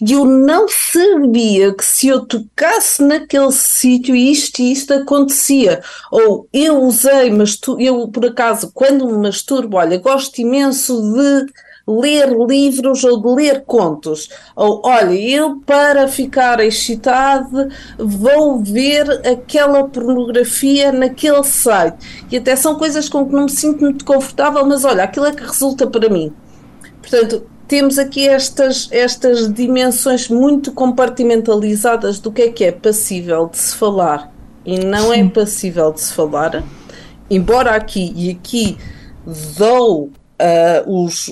E 0.00 0.12
eu 0.12 0.24
não 0.24 0.66
sabia 0.68 1.74
que 1.74 1.84
se 1.84 2.08
eu 2.08 2.24
tocasse 2.24 3.02
naquele 3.02 3.52
sítio 3.52 4.16
isto 4.16 4.60
e 4.60 4.72
isto 4.72 4.94
acontecia. 4.94 5.82
Ou 6.10 6.48
eu 6.52 6.82
usei, 6.82 7.30
mas 7.30 7.58
eu 7.78 8.08
por 8.08 8.24
acaso, 8.24 8.70
quando 8.72 9.06
me 9.06 9.18
masturbo, 9.18 9.76
olha, 9.76 9.98
gosto 9.98 10.38
imenso 10.38 11.00
de 11.12 11.52
ler 11.86 12.30
livros 12.46 13.04
ou 13.04 13.20
de 13.20 13.28
ler 13.28 13.64
contos. 13.64 14.28
Ou, 14.54 14.80
olha, 14.84 15.14
eu 15.14 15.60
para 15.66 16.08
ficar 16.08 16.60
excitado 16.60 17.68
vou 17.98 18.62
ver 18.62 19.10
aquela 19.26 19.84
pornografia 19.84 20.92
naquele 20.92 21.44
site. 21.44 22.26
E 22.30 22.36
até 22.36 22.56
são 22.56 22.76
coisas 22.76 23.08
com 23.08 23.26
que 23.26 23.32
não 23.32 23.44
me 23.44 23.50
sinto 23.50 23.80
muito 23.80 24.04
confortável, 24.04 24.64
mas 24.64 24.84
olha, 24.84 25.04
aquilo 25.04 25.26
é 25.26 25.32
que 25.32 25.42
resulta 25.42 25.86
para 25.86 26.08
mim. 26.08 26.32
Portanto, 27.02 27.46
temos 27.70 28.00
aqui 28.00 28.28
estas, 28.28 28.88
estas 28.90 29.52
dimensões 29.52 30.28
muito 30.28 30.72
compartimentalizadas 30.72 32.18
do 32.18 32.32
que 32.32 32.42
é 32.42 32.48
que 32.50 32.64
é 32.64 32.72
passível 32.72 33.46
de 33.46 33.58
se 33.58 33.76
falar 33.76 34.34
e 34.66 34.76
não 34.80 35.12
é 35.12 35.24
passível 35.28 35.92
de 35.92 36.00
se 36.00 36.12
falar, 36.12 36.64
embora 37.30 37.76
aqui 37.76 38.12
e 38.16 38.30
aqui 38.32 38.76
dou 39.56 40.06
uh, 40.06 41.04
os, 41.04 41.30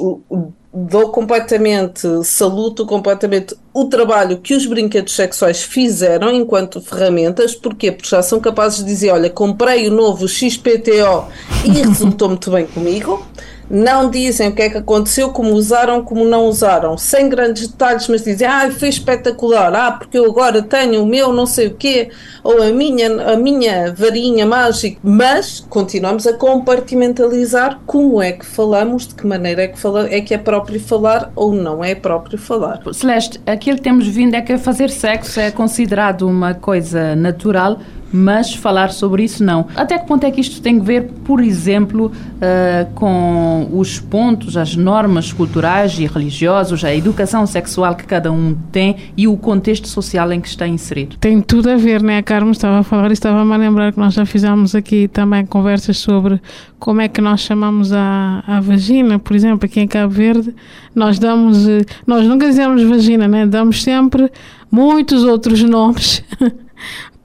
dou 0.73 1.09
completamente, 1.11 2.07
saluto 2.23 2.87
completamente 2.87 3.57
o 3.75 3.87
trabalho 3.87 4.38
que 4.38 4.54
os 4.54 4.64
brinquedos 4.64 5.16
sexuais 5.16 5.64
fizeram 5.64 6.33
enquanto 6.33 6.80
ferramentas, 6.80 7.57
porquê? 7.57 7.90
Porque 7.90 8.11
já 8.11 8.23
são 8.23 8.38
capazes 8.38 8.78
de 8.78 8.85
dizer, 8.85 9.11
olha, 9.11 9.28
comprei 9.28 9.88
o 9.88 9.90
novo 9.90 10.28
XPTO 10.28 11.26
e 11.64 11.83
resultou 11.83 12.28
muito 12.28 12.49
bem 12.49 12.64
comigo 12.64 13.26
não 13.70 14.10
dizem 14.10 14.48
o 14.48 14.52
que 14.52 14.62
é 14.62 14.70
que 14.70 14.78
aconteceu, 14.78 15.30
como 15.30 15.52
usaram, 15.52 16.02
como 16.02 16.25
não 16.25 16.46
usaram, 16.46 16.96
sem 16.96 17.28
grandes 17.28 17.68
detalhes, 17.68 18.08
mas 18.08 18.25
dizem, 18.25 18.46
ah, 18.46 18.70
foi 18.70 18.88
espetacular, 18.88 19.75
ah, 19.75 19.92
porque 19.92 20.18
eu 20.18 20.25
agora 20.25 20.62
tenho 20.62 21.02
o 21.02 21.06
meu 21.06 21.32
não 21.32 21.46
sei 21.46 21.68
o 21.68 21.75
quê, 21.75 22.10
ou 22.42 22.62
a 22.62 22.70
minha, 22.70 23.32
a 23.32 23.37
minha 23.37 23.92
varinha 23.92 24.46
mágica, 24.46 24.98
mas 25.02 25.60
continuamos 25.68 26.26
a 26.26 26.32
compartimentalizar 26.32 27.80
como 27.87 28.22
é 28.22 28.32
que 28.32 28.46
falamos, 28.46 29.06
de 29.06 29.14
que 29.14 29.26
maneira 29.26 29.62
é 29.62 29.68
que, 29.68 29.78
fala, 29.78 30.08
é, 30.10 30.20
que 30.20 30.34
é 30.34 30.38
próprio 30.38 30.80
falar 30.80 31.30
ou 31.37 31.52
não 31.52 31.84
é 31.84 31.94
próprio 31.94 32.38
falar. 32.38 32.80
Celeste, 32.92 33.40
aquilo 33.46 33.76
que 33.76 33.82
temos 33.82 34.06
vindo 34.06 34.34
é 34.34 34.40
que 34.40 34.56
fazer 34.58 34.90
sexo 34.90 35.40
é 35.40 35.50
considerado 35.50 36.22
uma 36.22 36.54
coisa 36.54 37.14
natural, 37.14 37.78
mas 38.12 38.55
falar 38.55 38.91
sobre 38.91 39.25
isso 39.25 39.45
não. 39.45 39.67
Até 39.77 39.99
que 39.99 40.07
ponto 40.07 40.25
é 40.25 40.31
que 40.31 40.41
isto 40.41 40.61
tem 40.61 40.81
a 40.81 40.83
ver, 40.83 41.11
por 41.25 41.41
exemplo, 41.41 42.07
uh, 42.07 42.93
com 42.95 43.69
os 43.73 43.99
pontos, 44.00 44.57
as 44.57 44.75
normas 44.77 45.33
culturais 45.33 45.99
e 45.99 46.07
religiosas, 46.07 46.85
a 46.85 46.95
educação 46.95 47.47
sexual 47.47 47.95
que 47.95 48.05
cada 48.05 48.33
um 48.33 48.57
tem 48.73 48.97
e 49.17 49.29
o 49.29 49.37
contexto 49.37 49.88
social 49.88 50.33
em 50.33 50.41
que 50.41 50.49
está 50.49 50.67
inserido? 50.67 51.17
Tem 51.19 51.41
tudo 51.41 51.71
a 51.71 51.77
ver, 51.77 52.03
né? 52.03 52.19
A 52.19 52.23
Carmo 52.23 52.53
estava 52.53 52.79
a 52.79 52.83
falar 52.83 53.11
e 53.11 53.12
estava-me 53.12 53.53
a 53.53 53.57
lembrar 53.57 53.93
que 53.93 53.99
nós 53.99 54.15
já 54.15 54.25
fizemos 54.25 54.75
aqui 54.75 55.09
também 55.09 55.45
conversas 55.45 55.99
sobre 55.99 56.41
como 56.79 57.00
é 57.00 57.09
que 57.09 57.21
nós 57.21 57.41
chamamos 57.41 57.93
a, 57.93 58.43
a 58.47 58.61
vagina, 58.61 59.19
por 59.19 59.35
exemplo, 59.35 59.67
aqui 59.67 59.81
em 59.81 59.88
Cabo 59.88 60.12
Verde, 60.12 60.55
nós 60.95 61.19
damos, 61.19 61.69
eh, 61.69 61.85
nós 62.07 62.27
nunca 62.27 62.47
dizemos 62.47 62.83
vagina, 62.83 63.27
né? 63.27 63.47
Damos 63.47 63.83
sempre 63.83 64.31
muitos 64.71 65.25
outros 65.25 65.62
nomes 65.69 66.23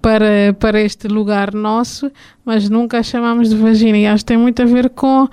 para, 0.04 0.54
para 0.60 0.82
este 0.82 1.08
lugar 1.08 1.54
nosso, 1.54 2.12
mas 2.44 2.70
nunca 2.70 3.00
a 3.00 3.04
chamamos 3.04 3.50
de 3.50 3.56
vagina. 3.56 3.98
E 3.98 4.06
acho 4.06 4.26
que 4.26 4.28
tem 4.28 4.38
muito 4.38 4.62
a 4.62 4.66
ver 4.66 4.90
com, 4.90 5.30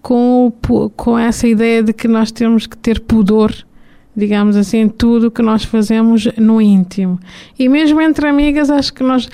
com, 0.00 0.50
com 0.96 1.18
essa 1.18 1.46
ideia 1.46 1.82
de 1.82 1.92
que 1.92 2.08
nós 2.08 2.32
temos 2.32 2.66
que 2.66 2.74
ter 2.74 3.00
pudor 3.00 3.54
digamos 4.16 4.56
assim, 4.56 4.88
tudo 4.88 5.30
que 5.30 5.42
nós 5.42 5.64
fazemos 5.64 6.28
no 6.36 6.60
íntimo. 6.60 7.18
E 7.58 7.68
mesmo 7.68 8.00
entre 8.00 8.28
amigas, 8.28 8.70
acho 8.70 8.92
que 8.92 9.02
nós 9.02 9.28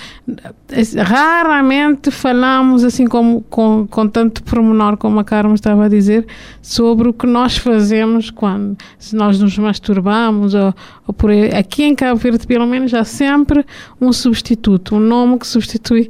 raramente 0.97 2.09
falamos 2.09 2.83
assim 2.83 3.05
como, 3.05 3.41
com, 3.41 3.87
com 3.87 4.07
tanto 4.07 4.43
pormenor 4.43 4.97
como 4.97 5.19
a 5.19 5.23
Carmen 5.23 5.53
estava 5.53 5.85
a 5.85 5.89
dizer, 5.89 6.25
sobre 6.61 7.09
o 7.09 7.13
que 7.13 7.27
nós 7.27 7.57
fazemos 7.57 8.31
quando, 8.31 8.77
se 8.97 9.15
nós 9.15 9.39
nos 9.39 9.57
masturbamos 9.57 10.53
ou, 10.53 10.73
ou 11.07 11.13
por. 11.13 11.31
Aqui 11.57 11.83
em 11.83 11.95
Cabo 11.95 12.19
Verde, 12.19 12.47
pelo 12.47 12.65
menos, 12.65 12.93
há 12.93 13.03
sempre 13.03 13.65
um 13.99 14.11
substituto, 14.11 14.95
um 14.95 14.99
nome 14.99 15.37
que 15.37 15.47
substitui 15.47 16.09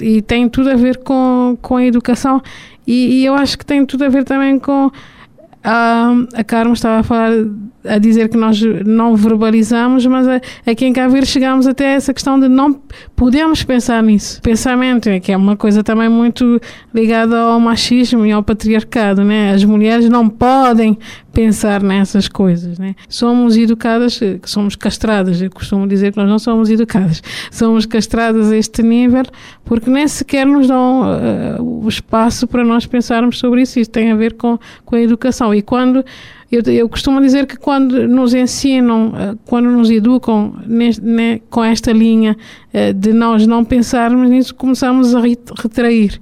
e 0.00 0.22
tem 0.22 0.48
tudo 0.48 0.70
a 0.70 0.76
ver 0.76 0.98
com, 0.98 1.58
com 1.60 1.76
a 1.76 1.84
educação 1.84 2.40
e, 2.86 3.20
e 3.20 3.24
eu 3.24 3.34
acho 3.34 3.58
que 3.58 3.66
tem 3.66 3.84
tudo 3.84 4.04
a 4.04 4.08
ver 4.08 4.24
também 4.24 4.58
com 4.58 4.90
a 5.64 6.44
Carmen 6.44 6.72
estava 6.72 7.00
a 7.00 7.02
falar, 7.02 7.30
a 7.84 7.98
dizer 7.98 8.28
que 8.28 8.36
nós 8.36 8.60
não 8.84 9.14
verbalizamos, 9.14 10.04
mas 10.06 10.26
aqui 10.66 10.84
em 10.84 10.92
Cabo 10.92 11.12
Verde 11.12 11.28
chegamos 11.28 11.66
até 11.66 11.94
essa 11.94 12.12
questão 12.12 12.38
de 12.38 12.48
não 12.48 12.80
podemos 13.14 13.62
pensar 13.62 14.02
nisso. 14.02 14.40
Pensamento, 14.42 15.08
é 15.08 15.20
que 15.20 15.30
é 15.30 15.36
uma 15.36 15.56
coisa 15.56 15.84
também 15.84 16.08
muito 16.08 16.60
ligada 16.92 17.38
ao 17.38 17.60
machismo 17.60 18.26
e 18.26 18.32
ao 18.32 18.42
patriarcado, 18.42 19.22
né? 19.22 19.52
As 19.52 19.64
mulheres 19.64 20.08
não 20.08 20.28
podem 20.28 20.98
pensar 21.32 21.82
nessas 21.82 22.28
coisas, 22.28 22.78
né? 22.78 22.94
Somos 23.08 23.56
educadas, 23.56 24.20
somos 24.44 24.76
castradas, 24.76 25.40
eu 25.40 25.50
costumo 25.50 25.86
dizer 25.86 26.12
que 26.12 26.18
nós 26.18 26.28
não 26.28 26.38
somos 26.38 26.70
educadas, 26.70 27.22
somos 27.50 27.86
castradas 27.86 28.52
a 28.52 28.56
este 28.56 28.82
nível 28.82 29.24
porque 29.64 29.90
nem 29.90 30.06
sequer 30.06 30.46
nos 30.46 30.68
dão 30.68 31.02
uh, 31.02 31.84
o 31.84 31.88
espaço 31.88 32.46
para 32.46 32.64
nós 32.64 32.86
pensarmos 32.86 33.38
sobre 33.38 33.62
isso. 33.62 33.80
Isso 33.80 33.90
tem 33.90 34.10
a 34.10 34.16
ver 34.16 34.34
com, 34.34 34.58
com 34.84 34.96
a 34.96 35.00
educação. 35.00 35.54
E 35.54 35.62
quando 35.62 36.04
eu, 36.50 36.60
eu 36.70 36.88
costumo 36.88 37.20
dizer 37.20 37.46
que 37.46 37.56
quando 37.56 38.06
nos 38.06 38.34
ensinam, 38.34 39.08
uh, 39.08 39.38
quando 39.46 39.70
nos 39.70 39.90
educam 39.90 40.54
neste, 40.66 41.02
né, 41.02 41.40
com 41.48 41.64
esta 41.64 41.92
linha 41.92 42.36
uh, 42.74 42.92
de 42.92 43.12
nós 43.12 43.46
não 43.46 43.64
pensarmos 43.64 44.28
nisso, 44.28 44.54
começamos 44.54 45.14
a 45.14 45.20
retrair 45.20 46.20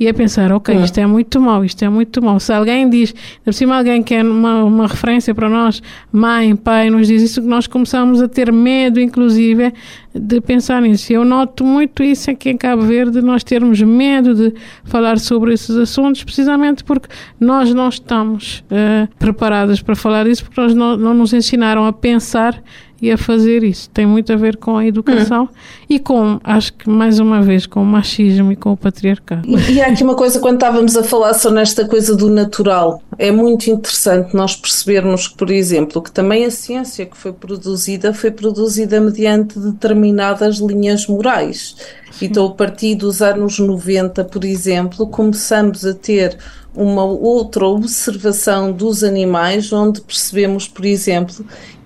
e 0.00 0.08
a 0.08 0.14
pensar, 0.14 0.50
ok, 0.50 0.74
isto 0.82 0.98
é 0.98 1.06
muito 1.06 1.38
mau, 1.38 1.62
isto 1.62 1.84
é 1.84 1.88
muito 1.90 2.22
mau. 2.22 2.40
Se 2.40 2.50
alguém 2.50 2.88
diz, 2.88 3.14
por 3.44 3.52
cima 3.52 3.76
alguém 3.76 4.02
que 4.02 4.14
é 4.14 4.22
uma, 4.22 4.64
uma 4.64 4.86
referência 4.86 5.34
para 5.34 5.46
nós, 5.46 5.82
mãe, 6.10 6.56
pai, 6.56 6.88
nos 6.88 7.06
diz 7.06 7.20
isso, 7.20 7.42
que 7.42 7.46
nós 7.46 7.66
começamos 7.66 8.22
a 8.22 8.26
ter 8.26 8.50
medo, 8.50 8.98
inclusive, 8.98 9.74
de 10.14 10.40
pensar 10.40 10.80
nisso. 10.80 11.12
Eu 11.12 11.22
noto 11.22 11.62
muito 11.64 12.02
isso 12.02 12.30
aqui 12.30 12.48
em 12.48 12.56
Cabo 12.56 12.80
Verde, 12.80 13.20
nós 13.20 13.44
termos 13.44 13.78
medo 13.82 14.34
de 14.34 14.54
falar 14.84 15.18
sobre 15.18 15.52
esses 15.52 15.76
assuntos, 15.76 16.24
precisamente 16.24 16.82
porque 16.82 17.06
nós 17.38 17.74
não 17.74 17.90
estamos 17.90 18.64
uh, 18.70 19.06
preparados 19.18 19.82
para 19.82 19.94
falar 19.94 20.26
isso, 20.26 20.44
porque 20.44 20.58
nós 20.58 20.74
não, 20.74 20.96
não 20.96 21.12
nos 21.12 21.34
ensinaram 21.34 21.84
a 21.84 21.92
pensar 21.92 22.62
e 23.00 23.10
a 23.10 23.18
fazer 23.18 23.62
isso. 23.62 23.88
Tem 23.90 24.06
muito 24.06 24.32
a 24.32 24.36
ver 24.36 24.56
com 24.56 24.76
a 24.76 24.86
educação 24.86 25.44
hum. 25.44 25.48
e 25.88 25.98
com, 25.98 26.40
acho 26.44 26.72
que 26.74 26.88
mais 26.88 27.18
uma 27.18 27.40
vez, 27.40 27.66
com 27.66 27.82
o 27.82 27.86
machismo 27.86 28.52
e 28.52 28.56
com 28.56 28.72
o 28.72 28.76
patriarcado. 28.76 29.48
E, 29.48 29.72
e 29.72 29.80
há 29.80 29.86
aqui 29.86 30.02
uma 30.02 30.14
coisa, 30.14 30.38
quando 30.40 30.54
estávamos 30.54 30.96
a 30.96 31.02
falar 31.02 31.34
só 31.34 31.50
nesta 31.50 31.86
coisa 31.86 32.14
do 32.14 32.28
natural, 32.28 33.02
é 33.18 33.30
muito 33.30 33.70
interessante 33.70 34.34
nós 34.34 34.54
percebermos 34.56 35.28
que, 35.28 35.36
por 35.36 35.50
exemplo, 35.50 36.02
que 36.02 36.12
também 36.12 36.44
a 36.44 36.50
ciência 36.50 37.06
que 37.06 37.16
foi 37.16 37.32
produzida 37.32 38.12
foi 38.12 38.30
produzida 38.30 39.00
mediante 39.00 39.58
determinadas 39.58 40.58
linhas 40.58 41.06
morais. 41.06 41.76
Sim. 42.10 42.26
Então, 42.26 42.46
a 42.46 42.50
partir 42.50 42.94
dos 42.96 43.22
anos 43.22 43.58
90, 43.58 44.24
por 44.24 44.44
exemplo, 44.44 45.06
começamos 45.06 45.86
a 45.86 45.94
ter 45.94 46.36
uma 46.74 47.04
outra 47.04 47.66
observação 47.66 48.72
dos 48.72 49.02
animais, 49.02 49.72
onde 49.72 50.00
percebemos, 50.00 50.68
por 50.68 50.84
exemplo, 50.84 51.44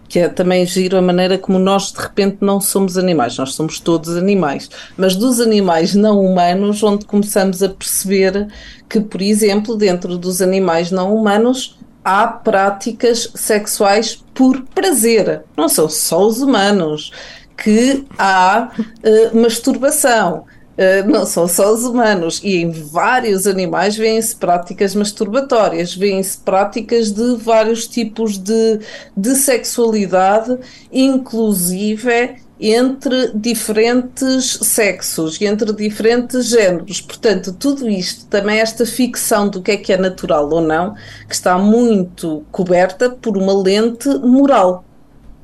que 0.09 0.19
é 0.19 0.29
também 0.29 0.65
giro 0.67 0.97
a 0.97 1.03
maneira 1.03 1.39
como 1.39 1.59
nós 1.59 1.93
de 1.93 2.01
repente 2.01 2.39
não 2.41 2.61
somos 2.61 2.97
animais, 2.97 3.37
nós 3.37 3.55
somos 3.55 3.81
todos 3.81 4.17
animais, 4.17 4.69
mas 4.97 5.17
dos 5.17 5.41
animais 5.41 5.95
não 5.95 6.21
humanos, 6.21 6.83
onde 6.83 7.05
começamos 7.05 7.63
a 7.63 7.69
perceber 7.69 8.49
que, 8.89 9.01
por 9.01 9.21
exemplo, 9.21 9.77
dentro 9.77 10.17
dos 10.17 10.41
animais 10.41 10.91
não 10.91 11.15
humanos, 11.15 11.79
há 12.05 12.27
práticas 12.27 13.31
sexuais 13.35 14.23
por 14.35 14.63
prazer, 14.75 15.43
não 15.57 15.69
são 15.69 15.89
só 15.89 16.27
os 16.27 16.43
humanos, 16.43 17.11
que 17.57 18.05
há 18.19 18.71
uh, 18.79 19.37
masturbação. 19.37 20.45
Uh, 20.75 21.09
não 21.09 21.25
são 21.25 21.47
só 21.47 21.73
os 21.73 21.85
humanos, 21.85 22.41
e 22.43 22.57
em 22.57 22.71
vários 22.71 23.47
animais 23.47 23.97
vêem-se 23.97 24.35
práticas 24.35 24.93
masturbatórias, 24.95 25.95
vêem-se 25.95 26.39
práticas 26.39 27.13
de 27.13 27.37
vários 27.37 27.87
tipos 27.87 28.37
de, 28.37 28.81
de 29.17 29.37
sexualidade, 29.37 30.59
inclusive 30.93 32.43
entre 32.59 33.33
diferentes 33.35 34.59
sexos 34.63 35.41
e 35.41 35.45
entre 35.45 35.73
diferentes 35.73 36.47
géneros. 36.47 37.01
Portanto, 37.01 37.53
tudo 37.53 37.89
isto, 37.89 38.27
também 38.27 38.59
esta 38.59 38.87
ficção 38.87 39.49
do 39.49 39.61
que 39.61 39.73
é 39.73 39.77
que 39.77 39.93
é 39.93 39.97
natural 39.97 40.49
ou 40.51 40.61
não, 40.61 40.95
que 41.29 41.35
está 41.35 41.59
muito 41.59 42.45
coberta 42.51 43.11
por 43.11 43.37
uma 43.37 43.53
lente 43.53 44.09
moral 44.09 44.85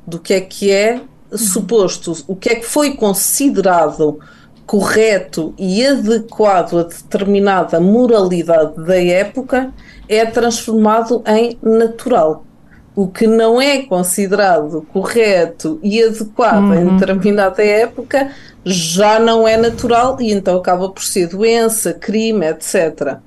do 0.07 0.19
que 0.19 0.35
é 0.35 0.41
que 0.41 0.71
é 0.71 1.01
suposto, 1.37 2.17
o 2.27 2.35
que 2.35 2.51
é 2.51 2.55
que 2.57 2.67
foi 2.67 2.95
considerado 2.97 4.19
correto 4.71 5.53
e 5.59 5.85
adequado 5.85 6.79
a 6.79 6.83
determinada 6.85 7.81
moralidade 7.81 8.77
da 8.77 9.03
época 9.03 9.75
é 10.09 10.25
transformado 10.25 11.25
em 11.27 11.59
natural 11.61 12.45
o 12.95 13.09
que 13.09 13.27
não 13.27 13.61
é 13.61 13.83
considerado 13.83 14.87
correto 14.93 15.81
e 15.83 16.01
adequado 16.01 16.67
uhum. 16.67 16.75
em 16.75 16.97
determinada 16.97 17.65
época 17.65 18.31
já 18.65 19.19
não 19.19 19.49
é 19.49 19.57
natural 19.57 20.17
e 20.21 20.31
então 20.31 20.59
acaba 20.59 20.89
por 20.89 21.03
ser 21.03 21.27
doença, 21.27 21.93
crime, 21.93 22.47
etc. 22.47 23.19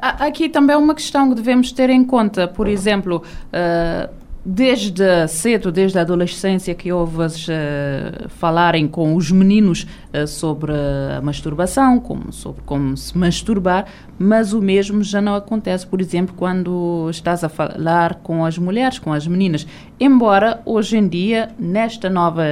Aqui 0.00 0.48
também 0.48 0.72
é 0.72 0.78
uma 0.78 0.94
questão 0.94 1.28
que 1.28 1.34
devemos 1.34 1.72
ter 1.72 1.90
em 1.90 2.02
conta, 2.02 2.48
por 2.48 2.66
exemplo, 2.68 3.22
uh, 3.48 4.17
desde 4.50 5.28
cedo, 5.28 5.70
desde 5.70 5.98
a 5.98 6.00
adolescência, 6.00 6.74
que 6.74 6.90
ouves 6.90 7.46
uh, 7.48 8.30
falarem 8.30 8.88
com 8.88 9.14
os 9.14 9.30
meninos 9.30 9.86
uh, 10.14 10.26
sobre 10.26 10.72
a 10.72 11.20
masturbação, 11.20 12.00
como, 12.00 12.32
sobre 12.32 12.62
como 12.64 12.96
se 12.96 13.16
masturbar, 13.16 13.84
mas 14.18 14.54
o 14.54 14.62
mesmo 14.62 15.02
já 15.02 15.20
não 15.20 15.34
acontece, 15.34 15.86
por 15.86 16.00
exemplo, 16.00 16.34
quando 16.34 17.08
estás 17.10 17.44
a 17.44 17.50
falar 17.50 18.14
com 18.22 18.42
as 18.42 18.56
mulheres, 18.56 18.98
com 18.98 19.12
as 19.12 19.26
meninas. 19.26 19.66
Embora 20.00 20.62
hoje 20.64 20.96
em 20.96 21.06
dia, 21.06 21.50
nesta 21.58 22.08
nova 22.08 22.42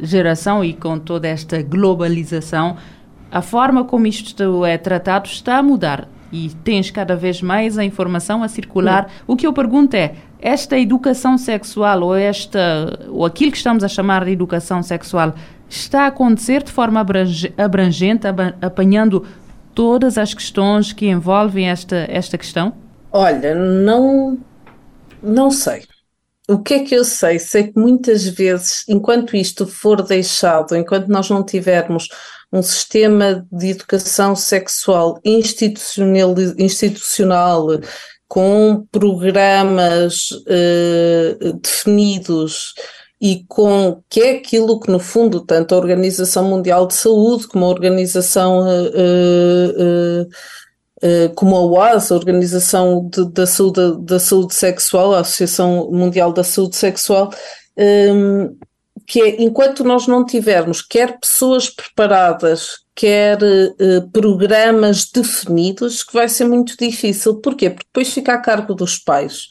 geração 0.00 0.64
e 0.64 0.72
com 0.72 0.98
toda 0.98 1.28
esta 1.28 1.60
globalização, 1.60 2.78
a 3.30 3.42
forma 3.42 3.84
como 3.84 4.06
isto 4.06 4.64
é 4.64 4.78
tratado 4.78 5.28
está 5.28 5.58
a 5.58 5.62
mudar 5.62 6.08
e 6.34 6.50
tens 6.64 6.90
cada 6.90 7.14
vez 7.14 7.40
mais 7.40 7.78
a 7.78 7.84
informação 7.84 8.42
a 8.42 8.48
circular. 8.48 9.06
Hum. 9.06 9.34
O 9.34 9.36
que 9.36 9.46
eu 9.46 9.52
pergunto 9.52 9.94
é 9.94 10.14
esta 10.44 10.78
educação 10.78 11.38
sexual 11.38 12.02
ou 12.02 12.14
esta 12.14 13.00
ou 13.08 13.24
aquilo 13.24 13.50
que 13.50 13.56
estamos 13.56 13.82
a 13.82 13.88
chamar 13.88 14.26
de 14.26 14.30
educação 14.30 14.82
sexual 14.82 15.34
está 15.70 16.02
a 16.02 16.08
acontecer 16.08 16.62
de 16.62 16.70
forma 16.70 17.00
abrangente, 17.56 18.26
apanhando 18.60 19.26
todas 19.74 20.18
as 20.18 20.34
questões 20.34 20.92
que 20.92 21.06
envolvem 21.06 21.70
esta, 21.70 22.06
esta 22.10 22.36
questão? 22.36 22.74
Olha, 23.10 23.54
não, 23.54 24.38
não 25.22 25.50
sei. 25.50 25.84
O 26.46 26.58
que 26.58 26.74
é 26.74 26.84
que 26.84 26.94
eu 26.94 27.06
sei? 27.06 27.38
Sei 27.38 27.68
que 27.68 27.80
muitas 27.80 28.26
vezes, 28.26 28.84
enquanto 28.86 29.34
isto 29.34 29.66
for 29.66 30.02
deixado, 30.02 30.76
enquanto 30.76 31.08
nós 31.08 31.30
não 31.30 31.42
tivermos 31.42 32.06
um 32.52 32.62
sistema 32.62 33.46
de 33.50 33.70
educação 33.70 34.36
sexual 34.36 35.18
institucional, 35.24 36.34
institucional 36.58 37.66
com 38.34 38.84
programas 38.90 40.32
uh, 40.32 41.52
definidos 41.62 42.74
e 43.20 43.44
com 43.46 44.02
que 44.10 44.20
é 44.20 44.38
aquilo 44.38 44.80
que 44.80 44.90
no 44.90 44.98
fundo 44.98 45.40
tanto 45.40 45.72
a 45.72 45.78
Organização 45.78 46.42
Mundial 46.42 46.88
de 46.88 46.94
Saúde 46.94 47.46
como 47.46 47.64
a 47.64 47.68
Organização 47.68 48.66
uh, 48.66 50.22
uh, 50.24 51.34
como 51.36 51.54
a 51.54 51.60
OAS, 51.64 52.10
a 52.10 52.16
Organização 52.16 53.08
de, 53.08 53.24
da, 53.30 53.46
Saúde, 53.46 53.98
da 54.00 54.18
Saúde 54.18 54.52
Sexual, 54.52 55.14
a 55.14 55.20
Associação 55.20 55.88
Mundial 55.92 56.32
da 56.32 56.42
Saúde 56.42 56.74
Sexual, 56.74 57.30
que 59.06 59.22
é 59.22 59.42
enquanto 59.42 59.84
nós 59.84 60.06
não 60.06 60.24
tivermos 60.24 60.82
quer 60.82 61.18
pessoas 61.18 61.68
preparadas 61.68 62.84
quer 62.94 63.38
uh, 63.42 64.08
programas 64.12 65.10
definidos, 65.10 66.04
que 66.04 66.14
vai 66.14 66.28
ser 66.28 66.44
muito 66.44 66.76
difícil. 66.76 67.40
Porquê? 67.40 67.70
Porque 67.70 67.86
depois 67.86 68.12
fica 68.12 68.34
a 68.34 68.40
cargo 68.40 68.74
dos 68.74 68.98
pais. 68.98 69.48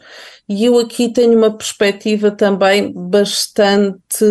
E 0.48 0.66
eu 0.66 0.80
aqui 0.80 1.12
tenho 1.12 1.38
uma 1.38 1.56
perspectiva 1.56 2.32
também 2.32 2.92
bastante 2.94 4.26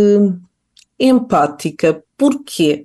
empática. 0.98 2.02
Porquê? 2.16 2.84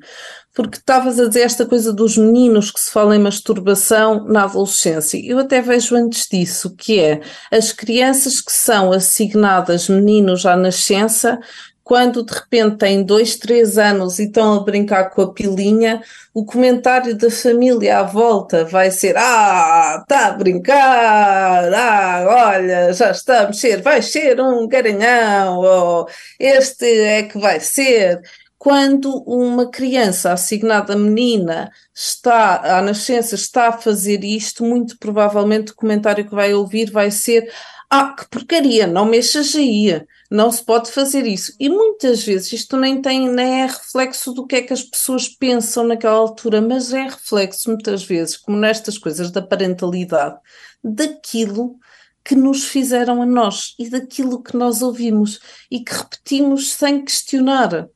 Porque 0.53 0.77
estavas 0.77 1.19
a 1.19 1.27
dizer 1.27 1.41
esta 1.41 1.65
coisa 1.65 1.93
dos 1.93 2.17
meninos 2.17 2.71
que 2.71 2.79
se 2.79 2.89
falam 2.89 3.13
em 3.13 3.19
masturbação 3.19 4.25
na 4.25 4.43
adolescência. 4.43 5.21
Eu 5.23 5.37
até 5.39 5.61
vejo 5.61 5.95
antes 5.95 6.27
disso, 6.27 6.75
que 6.75 6.99
é 6.99 7.21
as 7.51 7.71
crianças 7.71 8.41
que 8.41 8.51
são 8.51 8.91
assignadas 8.91 9.87
meninos 9.87 10.45
à 10.45 10.57
nascença 10.57 11.39
quando 11.87 12.21
de 12.21 12.33
repente 12.33 12.79
têm 12.79 13.01
dois, 13.01 13.37
três 13.37 13.77
anos 13.77 14.19
e 14.19 14.23
estão 14.23 14.55
a 14.55 14.59
brincar 14.59 15.09
com 15.09 15.21
a 15.21 15.33
pilinha, 15.33 16.03
o 16.33 16.43
comentário 16.43 17.15
da 17.15 17.31
família 17.31 17.99
à 17.99 18.03
volta 18.03 18.65
vai 18.65 18.91
ser: 18.91 19.15
Ah, 19.17 19.99
está 20.01 20.27
a 20.27 20.31
brincar, 20.31 21.73
ah, 21.73 22.25
olha, 22.27 22.91
já 22.91 23.11
está 23.11 23.43
a 23.43 23.47
mexer, 23.47 23.81
vai 23.81 24.01
ser 24.01 24.41
um 24.41 24.67
garanhão, 24.67 25.59
ou 25.59 26.09
este 26.37 26.85
é 26.85 27.23
que 27.23 27.39
vai 27.39 27.61
ser. 27.61 28.21
Quando 28.57 29.23
uma 29.23 29.71
criança 29.71 30.33
assignada 30.33 30.93
menina 30.93 31.71
está 31.95 32.79
à 32.79 32.81
nascença, 32.81 33.35
está 33.35 33.69
a 33.69 33.77
fazer 33.77 34.25
isto, 34.25 34.61
muito 34.65 34.97
provavelmente 34.99 35.71
o 35.71 35.75
comentário 35.75 36.25
que 36.25 36.35
vai 36.35 36.53
ouvir 36.53 36.91
vai 36.91 37.11
ser: 37.11 37.49
Ah, 37.89 38.13
que 38.13 38.27
porcaria, 38.29 38.85
não 38.85 39.05
mexas 39.05 39.55
aí 39.55 40.05
não 40.29 40.51
se 40.51 40.63
pode 40.63 40.91
fazer 40.91 41.25
isso. 41.25 41.53
E 41.59 41.69
muitas 41.69 42.23
vezes 42.23 42.51
isto 42.51 42.77
nem 42.77 43.01
tem, 43.01 43.29
nem 43.29 43.61
é 43.61 43.65
reflexo 43.65 44.33
do 44.33 44.45
que 44.45 44.57
é 44.57 44.61
que 44.61 44.73
as 44.73 44.83
pessoas 44.83 45.27
pensam 45.29 45.87
naquela 45.87 46.17
altura, 46.17 46.61
mas 46.61 46.93
é 46.93 47.03
reflexo 47.03 47.69
muitas 47.69 48.03
vezes, 48.03 48.37
como 48.37 48.57
nestas 48.57 48.97
coisas 48.97 49.31
da 49.31 49.41
parentalidade, 49.41 50.37
daquilo 50.83 51.77
que 52.23 52.35
nos 52.35 52.65
fizeram 52.65 53.21
a 53.21 53.25
nós 53.25 53.73
e 53.79 53.89
daquilo 53.89 54.43
que 54.43 54.57
nós 54.57 54.81
ouvimos 54.81 55.39
e 55.71 55.79
que 55.81 55.93
repetimos 55.93 56.73
sem 56.73 57.03
questionar. 57.03 57.87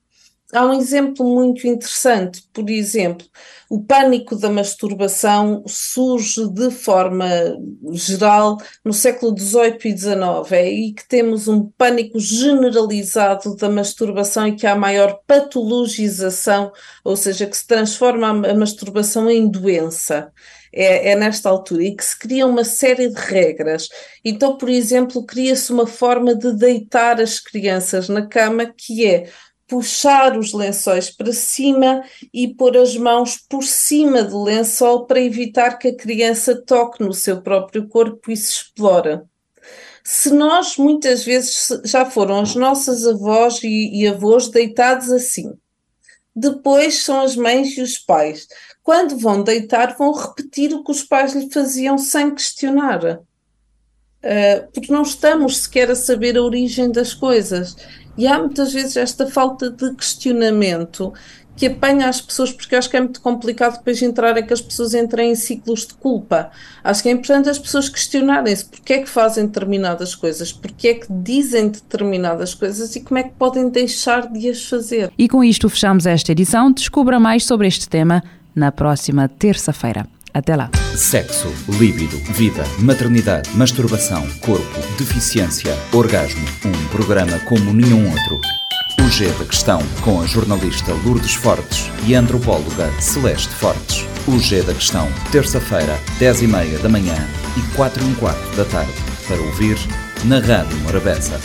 Há 0.53 0.65
um 0.65 0.73
exemplo 0.73 1.25
muito 1.25 1.65
interessante, 1.65 2.43
por 2.51 2.69
exemplo, 2.69 3.25
o 3.69 3.81
pânico 3.81 4.35
da 4.35 4.49
masturbação 4.49 5.63
surge 5.65 6.45
de 6.49 6.69
forma 6.69 7.25
geral 7.93 8.57
no 8.83 8.91
século 8.91 9.33
XVIII 9.37 9.77
e 9.85 9.97
XIX, 9.97 10.51
é 10.51 10.59
aí 10.59 10.93
que 10.93 11.07
temos 11.07 11.47
um 11.47 11.69
pânico 11.77 12.19
generalizado 12.19 13.55
da 13.55 13.69
masturbação 13.69 14.45
e 14.45 14.57
que 14.57 14.67
há 14.67 14.75
maior 14.75 15.21
patologização, 15.25 16.73
ou 17.01 17.15
seja, 17.15 17.45
que 17.45 17.55
se 17.55 17.65
transforma 17.65 18.27
a 18.27 18.53
masturbação 18.53 19.31
em 19.31 19.47
doença. 19.49 20.33
É, 20.73 21.11
é, 21.11 21.15
nesta 21.17 21.49
altura 21.49 21.83
e 21.83 21.93
que 21.93 22.05
se 22.05 22.17
cria 22.17 22.47
uma 22.47 22.63
série 22.63 23.09
de 23.09 23.19
regras. 23.19 23.89
Então, 24.23 24.57
por 24.57 24.69
exemplo, 24.69 25.25
cria-se 25.25 25.69
uma 25.73 25.85
forma 25.85 26.33
de 26.33 26.53
deitar 26.55 27.19
as 27.19 27.41
crianças 27.41 28.07
na 28.07 28.25
cama 28.25 28.65
que 28.65 29.05
é 29.05 29.29
puxar 29.71 30.37
os 30.37 30.51
lençóis 30.51 31.09
para 31.09 31.31
cima 31.31 32.03
e 32.33 32.53
pôr 32.53 32.75
as 32.75 32.97
mãos 32.97 33.37
por 33.37 33.63
cima 33.63 34.21
do 34.21 34.43
lençol 34.43 35.05
para 35.05 35.21
evitar 35.21 35.77
que 35.77 35.87
a 35.87 35.95
criança 35.95 36.61
toque 36.61 37.01
no 37.01 37.13
seu 37.13 37.41
próprio 37.41 37.87
corpo 37.87 38.29
e 38.29 38.35
se 38.35 38.51
explora. 38.51 39.23
Se 40.03 40.29
nós 40.33 40.75
muitas 40.75 41.23
vezes 41.23 41.69
já 41.85 42.05
foram 42.05 42.41
as 42.41 42.53
nossas 42.53 43.07
avós 43.07 43.63
e, 43.63 44.01
e 44.01 44.05
avós 44.09 44.49
deitados 44.49 45.09
assim, 45.09 45.53
depois 46.35 47.01
são 47.01 47.21
as 47.21 47.37
mães 47.37 47.77
e 47.77 47.81
os 47.81 47.97
pais. 47.97 48.49
Quando 48.83 49.17
vão 49.17 49.41
deitar, 49.41 49.95
vão 49.97 50.11
repetir 50.11 50.73
o 50.73 50.83
que 50.83 50.91
os 50.91 51.01
pais 51.01 51.33
lhe 51.33 51.49
faziam 51.49 51.97
sem 51.97 52.35
questionar. 52.35 53.21
Uh, 54.21 54.71
porque 54.73 54.91
não 54.91 55.03
estamos 55.03 55.59
sequer 55.59 55.89
a 55.89 55.95
saber 55.95 56.37
a 56.37 56.43
origem 56.43 56.91
das 56.91 57.13
coisas. 57.13 57.77
E 58.21 58.27
há 58.27 58.37
muitas 58.37 58.71
vezes 58.71 58.95
esta 58.97 59.25
falta 59.25 59.71
de 59.71 59.95
questionamento 59.95 61.11
que 61.55 61.65
apanha 61.65 62.07
as 62.07 62.21
pessoas, 62.21 62.51
porque 62.51 62.75
acho 62.75 62.87
que 62.87 62.95
é 62.95 63.01
muito 63.01 63.19
complicado 63.19 63.79
depois 63.79 63.99
entrar 63.99 64.37
é 64.37 64.43
que 64.43 64.53
as 64.53 64.61
pessoas 64.61 64.93
entrem 64.93 65.31
em 65.31 65.35
ciclos 65.35 65.87
de 65.87 65.95
culpa. 65.95 66.51
Acho 66.83 67.01
que 67.01 67.09
é 67.09 67.13
importante 67.13 67.49
as 67.49 67.57
pessoas 67.57 67.89
questionarem-se 67.89 68.65
porque 68.65 68.93
é 68.93 68.97
que 68.99 69.09
fazem 69.09 69.47
determinadas 69.47 70.13
coisas, 70.13 70.53
porque 70.53 70.87
é 70.89 70.93
que 70.93 71.07
dizem 71.09 71.69
determinadas 71.69 72.53
coisas 72.53 72.95
e 72.95 73.01
como 73.01 73.17
é 73.17 73.23
que 73.23 73.31
podem 73.31 73.69
deixar 73.69 74.31
de 74.31 74.47
as 74.51 74.63
fazer. 74.67 75.11
E 75.17 75.27
com 75.27 75.43
isto 75.43 75.67
fechamos 75.67 76.05
esta 76.05 76.31
edição. 76.31 76.71
Descubra 76.71 77.19
mais 77.19 77.43
sobre 77.43 77.67
este 77.67 77.89
tema 77.89 78.23
na 78.55 78.71
próxima 78.71 79.27
terça-feira. 79.27 80.05
Até 80.31 80.55
lá. 80.55 80.69
Sexo, 80.95 81.47
líbido, 81.79 82.17
vida, 82.33 82.63
maternidade, 82.79 83.49
masturbação, 83.55 84.27
corpo, 84.41 84.79
deficiência, 84.97 85.73
orgasmo. 85.93 86.45
Um 86.65 86.87
programa 86.89 87.39
como 87.39 87.73
nenhum 87.73 88.09
outro. 88.09 88.41
O 88.99 89.09
G 89.09 89.29
da 89.29 89.45
Questão, 89.45 89.81
com 90.01 90.21
a 90.21 90.25
jornalista 90.25 90.91
Lourdes 91.05 91.33
Fortes 91.33 91.89
e 92.05 92.13
a 92.13 92.19
antropóloga 92.19 92.91
Celeste 92.99 93.53
Fortes. 93.55 94.05
O 94.27 94.37
G 94.37 94.61
da 94.63 94.73
Questão, 94.73 95.07
terça-feira, 95.31 95.97
10 96.19 96.41
e 96.41 96.47
meia 96.47 96.77
da 96.79 96.89
manhã 96.89 97.15
e 97.57 97.75
4 97.75 98.03
e 98.03 98.07
um 98.07 98.13
quarto 98.15 98.55
da 98.57 98.65
tarde. 98.65 98.93
Para 99.27 99.41
ouvir 99.41 99.77
na 100.25 100.39
Rádio 100.39 100.77
Morabeza. 100.79 101.39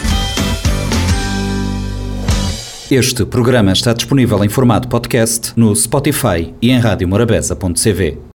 Este 2.90 3.24
programa 3.24 3.72
está 3.72 3.92
disponível 3.92 4.44
em 4.44 4.48
formato 4.48 4.88
podcast 4.88 5.52
no 5.56 5.74
Spotify 5.74 6.52
e 6.60 6.70
em 6.70 6.78
radiomorabeza.cv. 6.78 8.25